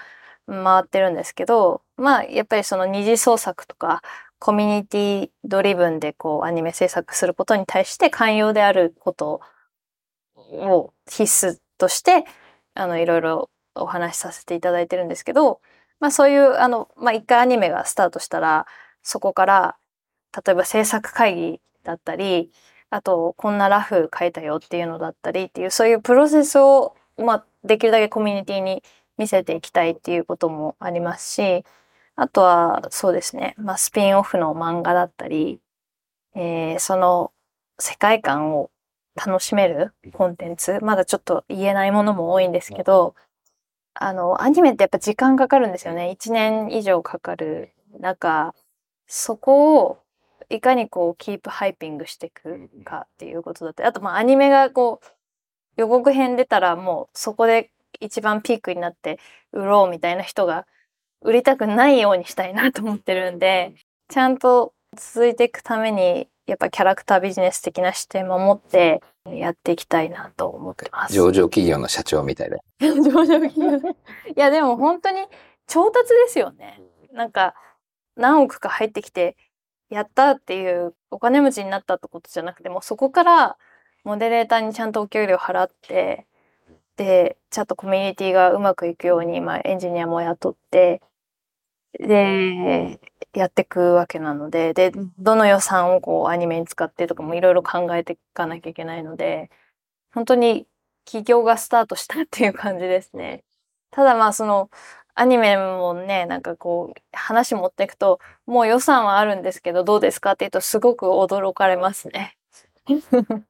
[0.47, 4.01] 回ってるんですけど、まあ、やっぱりその二次創作とか、
[4.39, 9.41] コミュニティドリブンでこうアニメ制作することに対して寛容であること
[10.35, 12.25] を必須として、
[12.73, 15.61] あの、いろいろお話しさせていただいてるんですけど、
[15.99, 18.67] まあそういう、あの、まあ一回アニメがスタートしたら、
[19.01, 19.77] そこから、
[20.45, 22.51] 例えば制作会議だったり、
[22.89, 28.83] あと、こんなラフ書いたよっていうのだったりっていう、そういうプロセスを、まあ、できるだけコミュニティに
[29.17, 31.63] 見せていきたいっていうこともありますし、
[32.15, 35.59] あとは、そうですね、まあ、スピンオフの漫画だったり、
[36.35, 37.31] えーその
[37.79, 38.71] 世界観を
[39.15, 43.15] 楽しめるコンテンツ、まだちょっと言えないものも多いんですけど、
[43.93, 46.11] あの、アニメってやっぱ時間かかるんですよね。
[46.11, 47.71] 1年以上かかる。
[47.99, 48.53] 中、
[49.07, 49.99] そこを
[50.49, 55.07] いかにこう、キープハイピングしていくかっていうことだって、あとまあアニメがこう、
[55.77, 59.19] 予告編出たらもうそこで一番ピークになって
[59.51, 60.65] 売ろうみたいな人が
[61.25, 63.73] 売りたくないようにしたいなと思ってるんで、
[64.09, 71.13] ちゃんと続いていくために、やっぱキャラクタービジネス的な視点も持ってやっていきたいなと思ってます。
[71.13, 72.57] 上場企業の社長みたいで。
[72.79, 73.77] 上場企業。
[73.77, 73.81] い
[74.35, 75.25] や、でも本当に
[75.67, 76.79] 調達ですよね。
[77.11, 77.55] なんか、
[78.15, 79.35] 何億か入ってきて、
[79.89, 83.57] やったっていう、お金持ちになったってことじゃなくて、もうそこから、
[84.03, 86.27] モデレーターにちゃんとお給料払って、
[86.97, 91.01] で、ちゃんとコミュニティがうまくいくように、まあ、エンジニアも雇って、
[91.99, 92.99] で、
[93.33, 99.49] やっていくわけなので、で、どの予算をこうアニメに使ってとかもいろいろ考えていかなきゃいけないので、
[100.13, 100.67] 本当に
[101.05, 103.43] 起業がスタートしたっていう感じですね。
[103.91, 104.69] ただまあその
[105.15, 112.37] アニメもね、なんかこう話持っていくと、もう予算はあるんですけどどうですかって言うとすごく驚かれますね。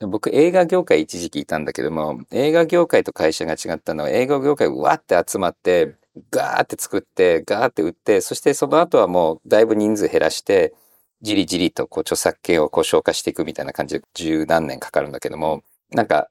[0.00, 5.96] 僕映画業界一時期いたんだけども、映画業界と会社が違ったのは映画業界わって集まって、
[6.30, 10.74] ガーって作って、ガーって売って、そしてその後はもうだいぶ人数減らして、
[11.22, 16.28] じりじりとこう著作権をこう消化していくみたいな感じで十何年かかるんだけども、なんか、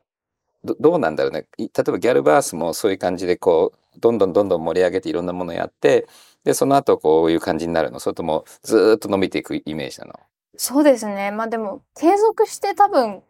[0.64, 1.48] どうなんだろうね。
[1.58, 6.08] 例えばギャルバースもそういう感じでこう、どんどんどんどん盛り上げていろんなものやって、
[6.44, 10.14] で、その後こういう感じになるのそれともずっと伸びていくイメージなの？
[10.58, 11.32] そうですね。
[11.32, 13.24] まあでも継続して多分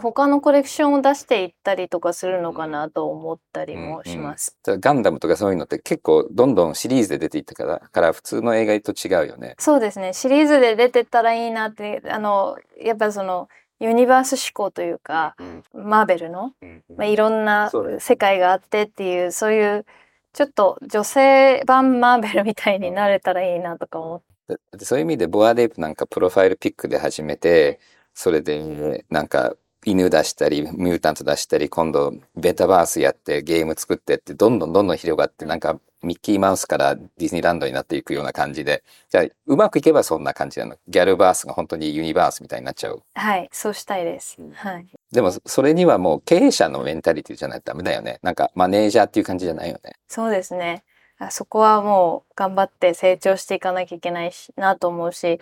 [0.00, 4.56] 他のコレクションを出していったりとかするのかなと思ったりもします。
[4.64, 9.54] だからガンダムとかそういうのって結構どんどんシリーズで出ていったから、から普通の映画と違うよね。
[9.58, 10.12] そうですね。
[10.12, 13.48] シリーズで出てったらいいなって、あの、やっぱその、
[13.80, 15.36] ユニバース思考というか、
[15.72, 16.52] マーベルの、
[16.96, 19.84] まあ、いろんな世界があってっていう、そういう、
[20.32, 24.24] ちょっと女性版マーベルみたいになれたらいいなとか思って。
[24.46, 27.78] だってそういう意味でボアデープなんかプロファイルピックで始めて、
[28.14, 29.54] それでなんか
[29.84, 40.76] 犬出したり、ミュータント出したり、今度ベタバースやってゲーム作ってってどんどんどんどん広がってなんかミッキーマウスからディズニーランドになっていくような感じで、じゃあうまくいけばそんな感じなの。
[40.88, 43.02] ギャルバースが本当にユニバースみたいになっちゃう。
[43.14, 44.38] はい、そうしたいです。
[44.54, 44.86] はい。
[45.12, 48.18] でもそれにはもう経営者のメンタリティじゃないとダメだよね。
[48.22, 49.94] なんかマネージャーっていう感じじゃないよね。
[50.08, 50.84] そうですね。
[51.18, 55.40] あそこはもう頑張って成長していかなきゃいけないしなと思うし、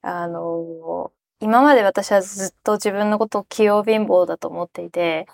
[0.00, 5.26] あの、今まで私はずっと自分のことを器用貧乏だと思っていて、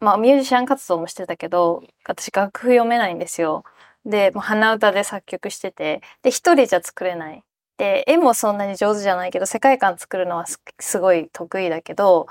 [0.00, 3.64] まあミュージシャン活動もしてたけど、私楽譜読めないんですよ。
[4.04, 7.44] で、もう鼻歌で作曲してて、で、一人じゃ作れない。
[7.78, 10.46] で、絵もそんなに上手じゃないけど、世界観作るのは
[10.80, 12.26] すごい得意だけど、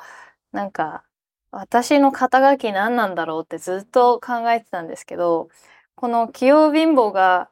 [0.52, 1.04] なんか、
[1.52, 5.50] 私の肩書き何なんだろうってずっと考えてたんですけど、
[5.96, 7.50] この器用貧乏が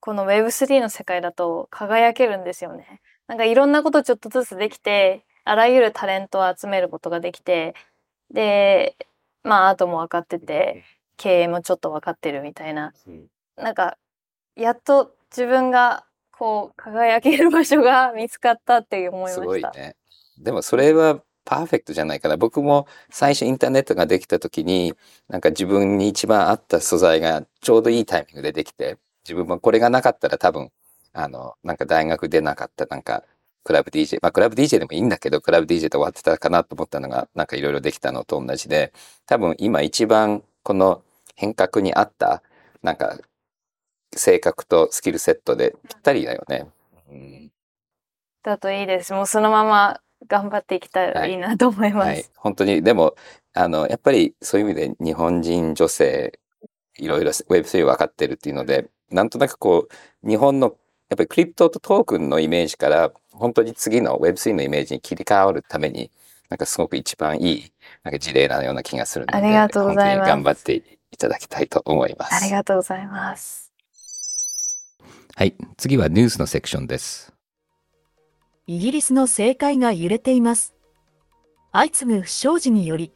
[0.00, 3.00] この Web3 の世界だと輝けるんですよね。
[3.28, 7.74] なんかいろんなことちょっとずつできて、あらゆるタレントを集めることができて、
[8.30, 8.96] で、
[9.42, 10.84] まあアートも分かってて、
[11.16, 12.92] 経営もちょっと分かってるみたいな。
[13.56, 13.96] なんか、
[14.56, 19.68] やっと自分がこう輝ける場所が見つかったって思いすました。
[19.70, 19.96] ごいね。
[20.38, 24.94] でもそれはパーフェクトじゃないから僕も最初インターネットができた時に
[25.28, 30.70] なんか自分に一番合った素材がちょうどいいタイミングでできて自分もこれがなかったら多分
[31.14, 33.24] あのなんか大学出なかったなんか
[33.64, 38.92] クラブ DJ まあクラブ DJ でもいいんだけどクラブ DJ で終わってたかなと思ったのがなんかいろいろできたのと同じで
[39.26, 41.02] 多分今一番この
[41.34, 42.42] 変革に合った
[42.82, 43.18] なんか
[44.14, 46.66] 性格とスキルセットでぴったりだよね。
[47.10, 47.50] うん
[48.44, 49.12] だといいです。
[49.14, 52.06] もうそのまま頑張っていけたらいいなと思います。
[52.08, 53.14] はい、本当に、でも、
[53.54, 56.38] あの、やっぱりそういう意味で日本人女性、
[56.98, 59.88] いろいろ Web3 分かってるっていうので、なんとなくこ
[60.22, 60.76] う、日本の、
[61.08, 66.10] やっぱりクリプトとトークンのイメージから、本当に次の Web3 のイメージに切り替わるために、
[66.48, 70.74] なんかすごく一番いい、なんか事例なような気がするので、ありがとうございます本当に頑張って
[71.10, 72.34] いただきたいと思います。
[72.34, 73.72] ありがとうございます。
[75.36, 77.32] はい、次はニュースのセクションです。
[78.66, 80.74] イギリスの政界が揺れています。
[81.72, 83.12] 相次ぐ不祥事により、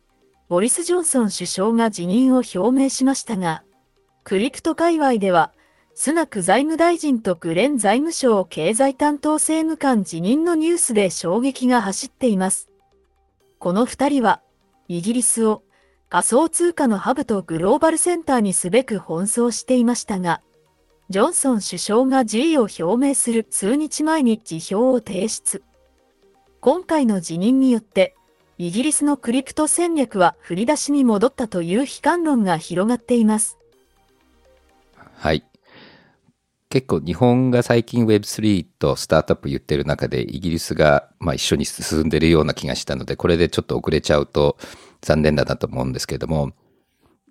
[0.49, 3.63] ボリス・ジョンソン首相が辞任を表明しましたが、
[4.25, 5.53] クリプト界隈では、
[6.01, 12.71] スナク財務大臣とグレン財務省経済担当政務官辞任のニュースで衝撃が走っています。
[13.59, 14.41] この二人は、
[14.87, 15.65] イギリスを
[16.09, 20.41] 仮想通貨のハブとグローバルセンターにすべく奔走していましたが、
[21.09, 25.65] ジョンソン首相が辞意を表明する数日前に辞表を提出。
[26.61, 28.15] 今回の辞任によって、
[28.57, 33.59] イギリスのクリプト戦略は振り出しに戻ったという悲観論が広がっています。
[35.17, 35.48] はい。
[36.71, 44.59] 結構日本が最近 Web3 とスタートアップ言ってる中でイギリスがまあ一緒に進んでるような気がしたので、これでちょっと遅れちゃうと
[45.01, 46.53] 残念だなと思うんですけれども、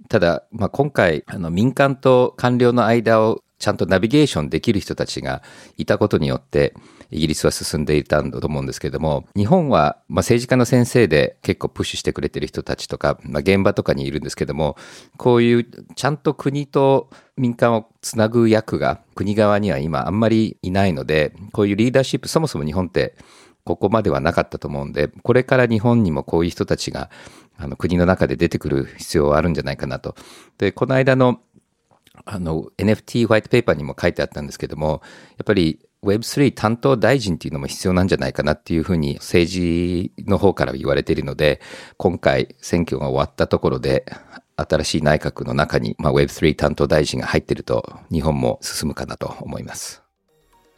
[0.10, 5.43] ただ、まあ、今回あの民間と官僚の間をちゃんとナビゲーションできる人たちが
[5.78, 6.73] いたことによって、
[7.12, 14.76] イギリスは進んでいたんだと思うんですけれども、日本は、まあ、政治家の先生で結構プッシュしてくれてる人たちとか、まあ、現場とかにいるんですけども、
[15.17, 15.65] こういう
[15.96, 23.15] ちゃんと国と民間をつなぐ役が国側には今あんまりいないので、こういうリーダーシップ、そもそも日本って
[23.63, 27.10] ここまではなかったと思うんで、これから日本にもこういう人たちが
[27.58, 30.15] あの国の中で出てくる必要はあるんじゃないかなと。
[30.58, 31.41] で、この間の
[32.26, 35.02] あの NFT ホワイトペーパーにも書いてあったんですけども、
[35.38, 41.60] やっぱり Web3 担当大臣っていうのも必要なんじゃないかなっていうふうに政治の方から言われているので、
[41.98, 44.06] 今回選挙が終わったところで、
[44.56, 50.02] 新しい内閣の中に、まあ、Web3 担当大臣が入っていると、日本も進むかなと思います。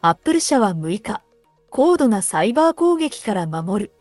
[0.01, 1.21] アップル社は6日、
[1.69, 3.91] 高度なサイバー攻撃から守る、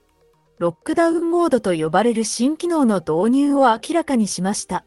[0.59, 4.85] ロックダウンモードと呼ばれる新機能の導入を明らかにしました。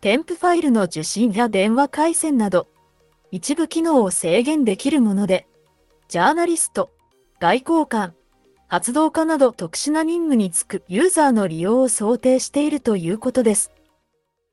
[0.00, 2.68] 添付ファイルの受信や電話回線など、
[3.30, 5.46] 一部機能を制限できるもので、
[6.08, 6.90] ジャーナリスト、
[7.40, 8.14] 外交官、
[8.68, 13.70] 活動家など特殊な任務に就くユーザーの利用を想定しているということです。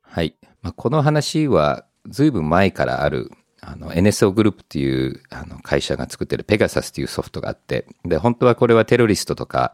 [0.01, 0.35] はい。
[0.61, 9.73] まあ、この話は、ずいぶん前からある、あの、NSO グループっていうあの会社が作ってるペガサスっていうソフトがあって、で、本当はこれはテロリストとか、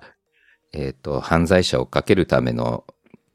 [0.73, 2.85] えっ、と、犯罪者をかけるための、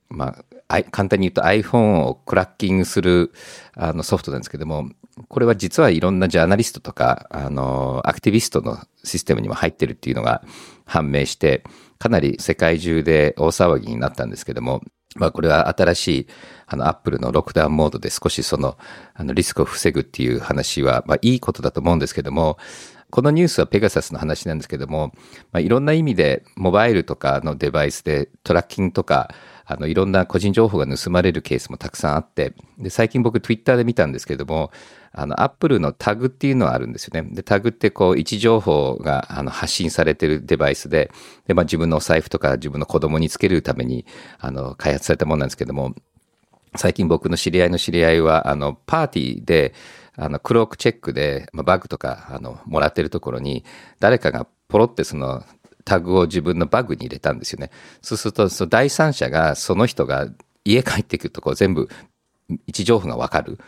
[0.09, 3.33] まあ、簡単に言うと iPhone をクラッキングする
[3.75, 4.91] あのソフトなんですけども、
[5.29, 10.43] これは実はいろんなジャーナリストとか、あの、アクティビストのシステムにも入ってるっていうのが
[10.85, 11.65] 判明して、
[11.99, 14.83] かなり世界中で大騒ぎになったんですけども、
[15.15, 16.27] まあこれは新しい
[16.67, 18.77] あのアップルのロックダウンモードで少しその
[19.15, 22.59] あのリスクを防ぐっていう話は、まあいいことだと思うんですけども、
[23.11, 25.13] このニュースはペガサスの話なんですけども、
[25.53, 29.33] まあ、いろんな意味でモバイルとかのデバイスでトラッキングとか、
[29.67, 34.71] あのいろんな個人情報が盗まれるケースもたくさんあって、で最近僕 Twitter で見たんですけども、
[35.13, 37.29] あの Apple のタグっていうのはあるんですよね。
[37.35, 41.11] で、タグってこう位置情報があの発信されてるデバイスで、
[41.49, 44.07] で、まあ自分のお財布とか自分の子供につけるために
[44.39, 45.95] あの開発されたものなんですけども、
[46.77, 49.75] 最近僕の知り合いの知り合いは、あの、パーティーで、
[50.17, 53.65] あの、クロークチェックで、まあ、バッグとか、あの、もらってるところに、
[54.01, 55.45] 誰かがポロってその、
[55.87, 57.71] タグを自分のバグに入れたんですよね。
[58.03, 60.29] そうすると、その第三者が、その人が
[60.65, 61.89] 家帰ってくるとこう全部、
[62.51, 63.59] 位置情報がわかる。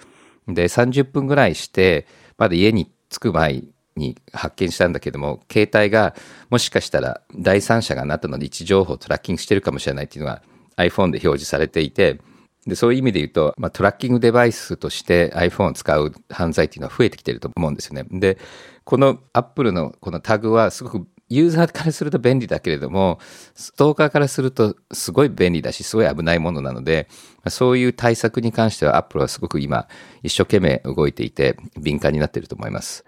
[0.48, 3.62] で、30分ぐらいして、まだ家に着く前
[3.96, 6.16] に発見したんだけども、携帯が、
[6.50, 10.42] もしかしたら第三者があなたの位置情報をトラッキングしてるかもしれないっていうのが
[10.76, 12.20] iPhone で表示されていて、
[12.66, 18.04] で、そういう意味で言うと、まあ、トラッキングデバイスとして iPhone を使う犯罪っていうのは増えてきてると思うんですよね。
[18.10, 18.38] で、
[18.82, 23.18] この Apple のこのタグはすごくユーザーからすると便利だけれども、
[23.54, 27.08] ストーカーからするとすごい便利だし、すごい危ないものなので、
[27.48, 29.88] そういう対策に関しては Apple はすごく今、
[30.22, 33.04] 一生懸命動いていて、敏感になっていると思います。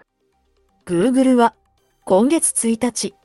[0.85, 1.55] Google は
[2.05, 3.15] 今月1日、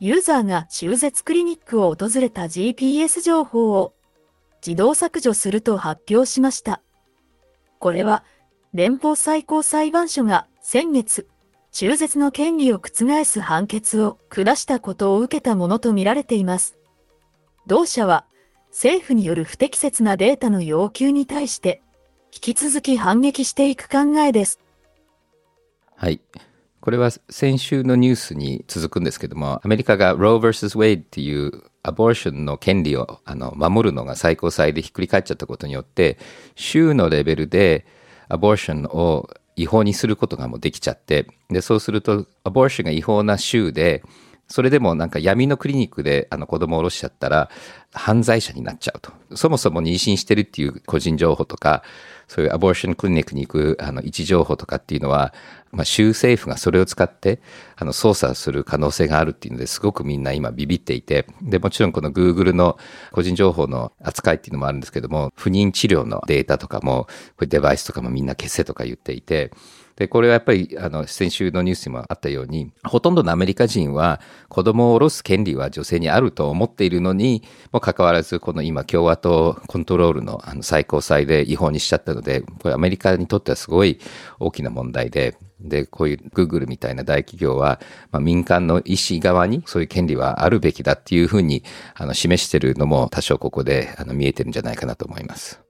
[0.00, 3.94] ユーザーが中絶クリニックを訪れた GPS 情報を
[4.66, 6.82] 自動削除すると発表しました。
[7.78, 8.24] これは
[8.72, 11.28] 連邦最高裁判所が先月、
[11.72, 16.76] 中絶の権利を覆す判決を下したことを受けたものとみられています。
[17.66, 18.26] 同社は
[18.68, 21.80] 政府による不適切なデータの要求に対して
[22.34, 24.60] 引き続き反撃していく考えです。
[25.96, 26.20] はい。
[26.80, 30.78] これは先週のニュースに続くんですけども、アメリカが Roe vs.
[30.78, 36.18] Wade っていうアボーションの権利をあの守るのが最高裁でひっくり返っちゃったことによって、
[36.54, 37.86] 州のレベルで
[38.28, 44.02] アボーションを違法にすることがもうできちゃって、で、そうすると、アボーションが違法な州で、
[44.48, 47.50] それでもなんか闇のクリニックであの子供を下ろしちゃったら、
[47.92, 49.12] 犯罪者になっちゃうと。
[49.36, 51.82] そもそも妊娠してるっていう個人情報とか、
[52.32, 55.34] そういうアボーションクリニックに行くあの位置情報とかっていうのは、
[55.70, 57.42] まあ、州政府がそれを使って
[57.76, 62.78] あの操作する可能性があるっていうのですごくみんな今ビビっていて、で、もちろんこの Google の
[63.10, 67.04] 個人情報の扱いっていうのもあるんですけども、不妊治療のデータとかも、
[67.36, 69.50] これデバイスとかもみんな消せとか言っていて、
[69.96, 84.00] で、これはやっぱり、あの、先週のニュースにもあったように、ほとんどのアメリカ人は子供を下ろす権利は女性にあると思っているのにもかかわらず、この今共和党コントロールのあの最高裁で違法にしちゃったので、これアメリカにとってはすごい
[84.38, 87.80] 大きな問題で、で、こういう Google みたいな大企業は、
[88.10, 91.62] まあ、民間の医師側にそういう権利はあるべきだっていうふうに
[91.94, 95.60] あの示してるのも多少ここであの見えてるんじゃないかなと思います。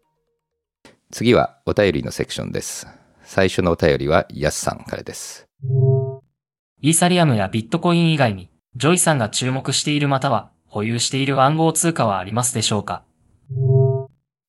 [1.11, 3.01] 次はお便りのセクションです。
[3.35, 5.49] 最初のお便りはヤスさんからです。
[6.83, 13.05] イーサリアムやビットコイン以外に、ジョイさんが注目しているまたは保有している暗号通貨はありますでしょうか？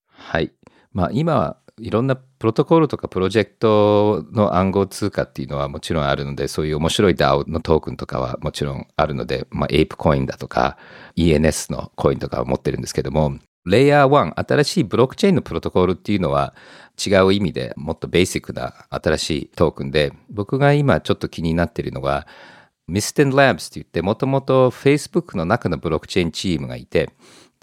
[0.09, 0.51] はい。
[0.91, 10.77] まあ今はいろんなプロトコルとかプロジェクトの暗号通貨っていうのはもちろんあるので、そういう面白い DAO のトークンとかはもちろんあるので、まあ、 ApeCoin だとか
[11.15, 16.53] ENS のコインとかを持ってるんですけども、レイヤー1、新しいブロックチェーンのプロトコルっていうのは
[17.03, 22.27] 違う意味でもっとベーシックな新しいトークンで、僕が今ちょっと気になっているのが、
[22.87, 27.09] Mysten Labs って言って、もともと Facebook の中のブロックチェーンチームがいて、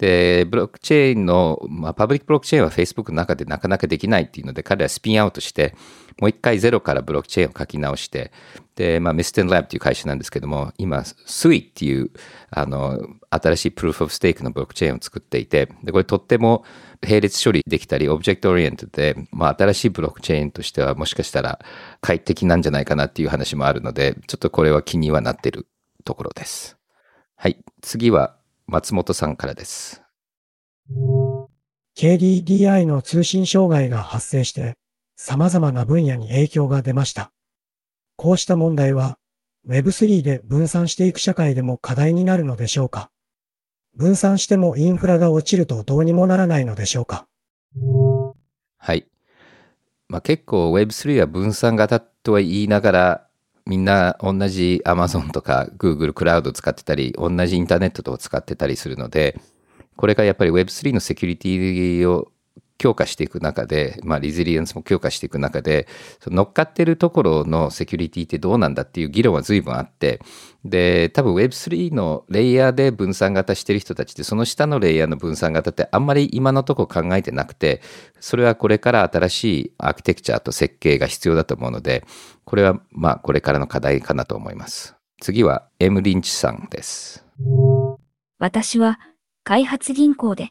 [0.01, 5.75] で、ブロックチェーンの、まあ、パブリックブロックチェーンは Facebook の中でなかなかできないっていうので、彼はスピンアウトして、
[6.19, 8.31] もう一回ゼロからブロックチェーンを書き直して、
[8.75, 12.09] で、まあ、 Mysten Lab っていう会社なんですけども、今、 Sui っていう、
[12.49, 12.99] あの、
[13.29, 16.65] 新しいプルーフオブステークのブロックチェーンを作っていて、で、これとっても
[17.03, 21.59] 並列処理できたり、オブジェクトオリエントで、まあ、新しいブロックチェーンとしてはもしかしたら
[22.01, 25.67] 快適なんじゃないかなっていう話もあるので、ちょっとこれは気にはなってる
[26.05, 26.79] ところです。
[27.35, 27.57] はい。
[27.81, 28.35] 次は
[28.71, 30.01] 松本さんからです。
[31.97, 34.77] KDDI の通信障害が発生して、
[35.17, 37.33] 様々な分野に影響が出ました。
[38.15, 39.17] こうした問題は
[39.67, 43.11] Web3 で分散していく社会でも課題になるのでしょうか
[43.97, 47.27] 分散してもインフラが落ちるとどうにもならないのでしょうか
[48.77, 49.05] はい。
[50.07, 53.27] まあ、結構 Web3 は分散型とは言いながら
[53.65, 59.39] みんな同じ Amazon とか Google クラウド使ってたり同じインターネットと使ってたりするので
[59.95, 62.31] これがやっぱり Web3 のセキュリティを
[62.81, 65.87] 強化していく中で、まあ、リズリエンスも強化していく中で、
[66.25, 70.19] 乗っかってるところのセキュリティってどうなんだっていう議論は随分あって、
[70.65, 77.83] で、多分 Web3 のレイヤーで分散型してる人たちって、その下のレイヤーの分散型ってあんまり今のとこ考えてなくて、
[78.19, 82.03] それはこれから新しいアーキテクチャと設計が必要だと思うので、
[82.45, 84.95] これはまあこれからの課題かなと思います。
[85.21, 87.23] 次は M リンチさんです。
[88.39, 88.99] 私は
[89.43, 90.49] 開発銀行で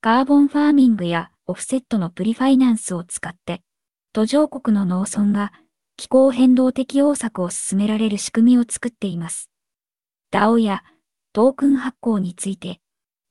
[0.00, 3.62] カーボンファーミングやオフセットのプリファイナンスを使って、
[4.12, 5.52] 途上国の農村が
[5.96, 9.50] 気候変動適応策を進められる仕組みを作っています。
[10.30, 10.84] DAO や
[11.32, 12.80] トークン発行について、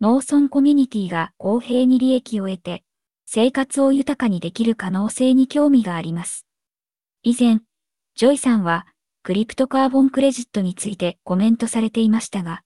[0.01, 2.83] 農村コミュニティが公平に利益を得て、
[3.27, 6.47] 生活を豊かにできる可能性に興味があります。
[7.21, 7.59] 以前、
[8.15, 8.87] ジョイさんは、
[9.21, 12.63] クリプトカーボンクレジットについてコメントされていましたが、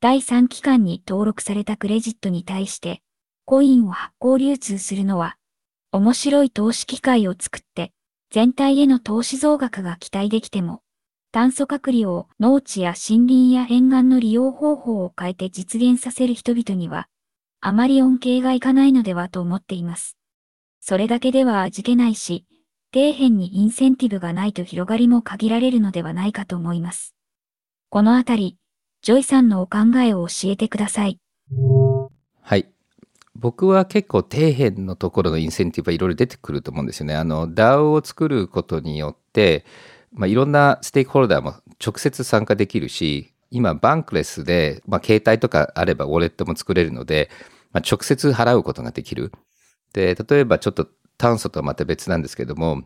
[0.00, 3.02] 第3機関に登録されたクレジットに対して、
[3.48, 5.38] コインを発行流通するのは、
[5.90, 7.92] 面白い投資機会を作って、
[8.30, 10.82] 全体への投資増額が期待できても、
[11.32, 17.08] 炭素隔離を農地や森林や沿岸の利用方法を変えて実現させる人々には、
[17.62, 20.18] あまり恩恵がいかないのではと思っています。
[20.80, 22.44] それだけでは味気ないし、
[22.92, 27.14] 底辺にインセンティブがないと広がりも限られるのではないかと思います。
[27.88, 28.58] このあたり、
[29.00, 31.18] ジョイさんのお考えを教えてください。
[32.42, 32.70] はい。
[33.38, 37.14] 僕は結構底辺のところのインセンティブはいろいろ出てくると思うんですよね。
[37.14, 39.64] あの DAO を作ることによって、
[40.12, 47.30] まあ、いろんなステークホルダーも直接参加できるし、今バンクレスで、まあ、携帯とかあればウォレットも作れるので、
[47.72, 49.32] まあ、直接払うことができる。
[49.92, 52.82] で、例えばちょっと炭素とはまた別なんですけども、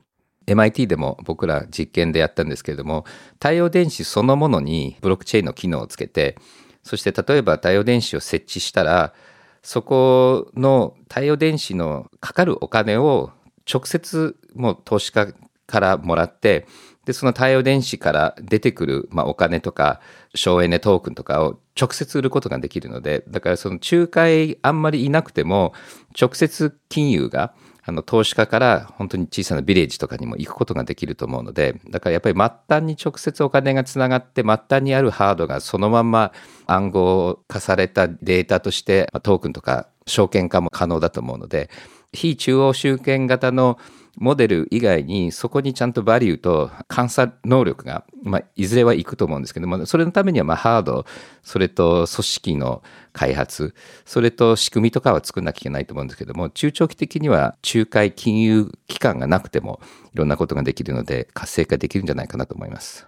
[0.46, 6.36] MIT でも僕ら実験でやったんですけれども、太陽電子そのものにブロックチェーンの機能をつけて、
[6.82, 9.14] そして例えば太陽電子を設置したら、
[9.63, 13.31] そこの太陽電子のかかるお金を
[13.73, 15.33] 直接もう投資家
[15.67, 16.67] からもらって、
[17.05, 20.01] で、その太陽電子から出てくる、まあ、お金とか、
[20.35, 25.73] 省エネトークンとかを直接売ることができるので、だからその仲介あんまりいなくても、
[26.21, 27.55] 直接金融が
[27.85, 36.33] あの投資家から本当に小さなビレッジとかにも行くことができると思うのでだからやっぱり末端に直接お金がつながって末端にあるハードがそのまま
[36.66, 41.70] 暗号化されたデータとしてトークンとか証券化も可能だと思うので
[42.12, 43.78] 非中央集権型の
[44.17, 51.07] モデル以外にそこにちゃんとバリューと監査能力が、まあ、いずれはいくと思うんですけどもそれのためにはまあハード
[51.43, 52.83] それと組織の
[53.13, 59.81] 開発それと仕組みとかは作んなきゃいけないと思うんですけども中長期的には仲介金融機関がなくても
[60.15, 63.07] いろんなことができるので活性化できるんじゃないかなと思います。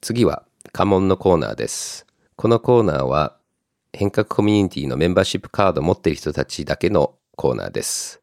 [0.00, 2.06] 次は家紋のコーナーです。
[2.36, 3.36] このコーナーは
[3.92, 8.20] 変革コミュニティのメンバーシップカードを持っている人たちだけのコーナーです。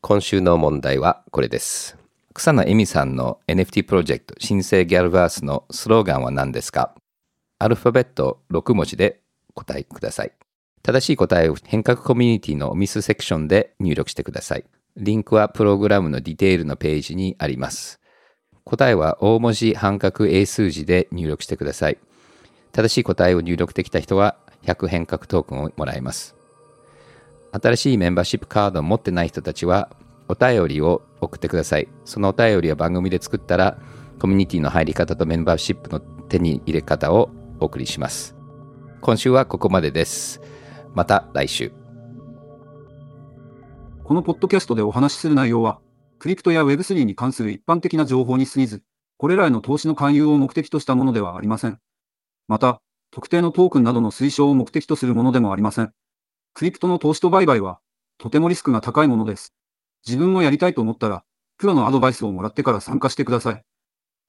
[0.00, 1.98] 今週の問題はこれです。
[2.32, 6.94] 草野恵美さんの NFT プロジェクト新生ギャルバースのスローガンは何ですか？
[7.58, 9.20] アルファベット6文字で
[9.54, 10.32] 答えください。
[10.84, 14.64] 正しい答えを変革コミュニティのミスセクションで入力してください。
[14.96, 18.00] リンクはプログラムのディテールのページにあります。
[18.62, 21.98] 答えは大文字半角英数字で入力してください。
[22.70, 26.36] 正しい答えを入力できた人は100変革トークンをもらえます。
[27.52, 29.90] 新しいメンバーシップカードを持ってない人たちは、
[30.28, 31.88] お便りを送ってください。
[32.04, 33.78] そのお便りは番組で作ったら、
[34.18, 37.30] コミュニティの入り方とメンバーシップの手に入れ方を
[37.60, 38.36] お送りします。
[39.00, 40.40] 今週はここまでです。
[40.94, 41.72] また来週。
[44.04, 45.80] このポッドキャストでお話しする内容は、
[46.18, 48.82] クリプトや Web3 に関する一般的な情報に過ぎず、
[49.16, 51.78] これらへの投資の勧誘を目的としたものではありません。
[52.48, 52.80] また、
[53.10, 55.92] 特定のトークンなどの推奨を目的とするものでもありません。
[56.58, 57.78] クリプトの投資と売買は、
[58.18, 59.54] とてもリスクが高いものです。
[60.04, 61.22] 自分もやりたいと思ったら、
[61.56, 63.62] プロのアドバイスをもらってから参加してください。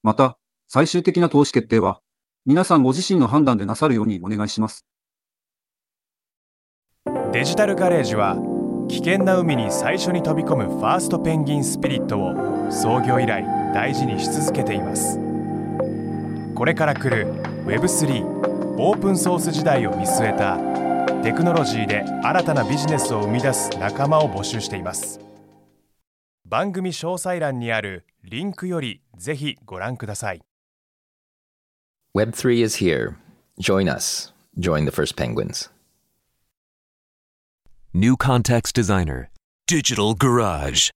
[0.04, 2.02] また、最終的な投資決定は、
[2.46, 4.86] 皆さんご自身の判断でなさるようにお願いします。
[7.32, 8.36] デジタルガレージは、
[8.90, 15.18] 危険な海に最初に飛び込むファーストペンギンスピリットを創業以来大事にし続けています。
[16.54, 17.26] これから来る
[17.66, 20.70] Web3 オープンソース時代を見据えた
[21.22, 25.20] テクノロジーで新たなビジネスを生み出す仲間を募集しています
[26.45, 30.41] 番組詳細欄にあるリンクよりぜひご覧ください
[32.15, 33.17] Web3 is here.
[33.59, 34.34] Join us.
[34.57, 35.70] Join the first penguins.
[37.93, 39.30] New Context Designer
[39.67, 40.89] Digital Garage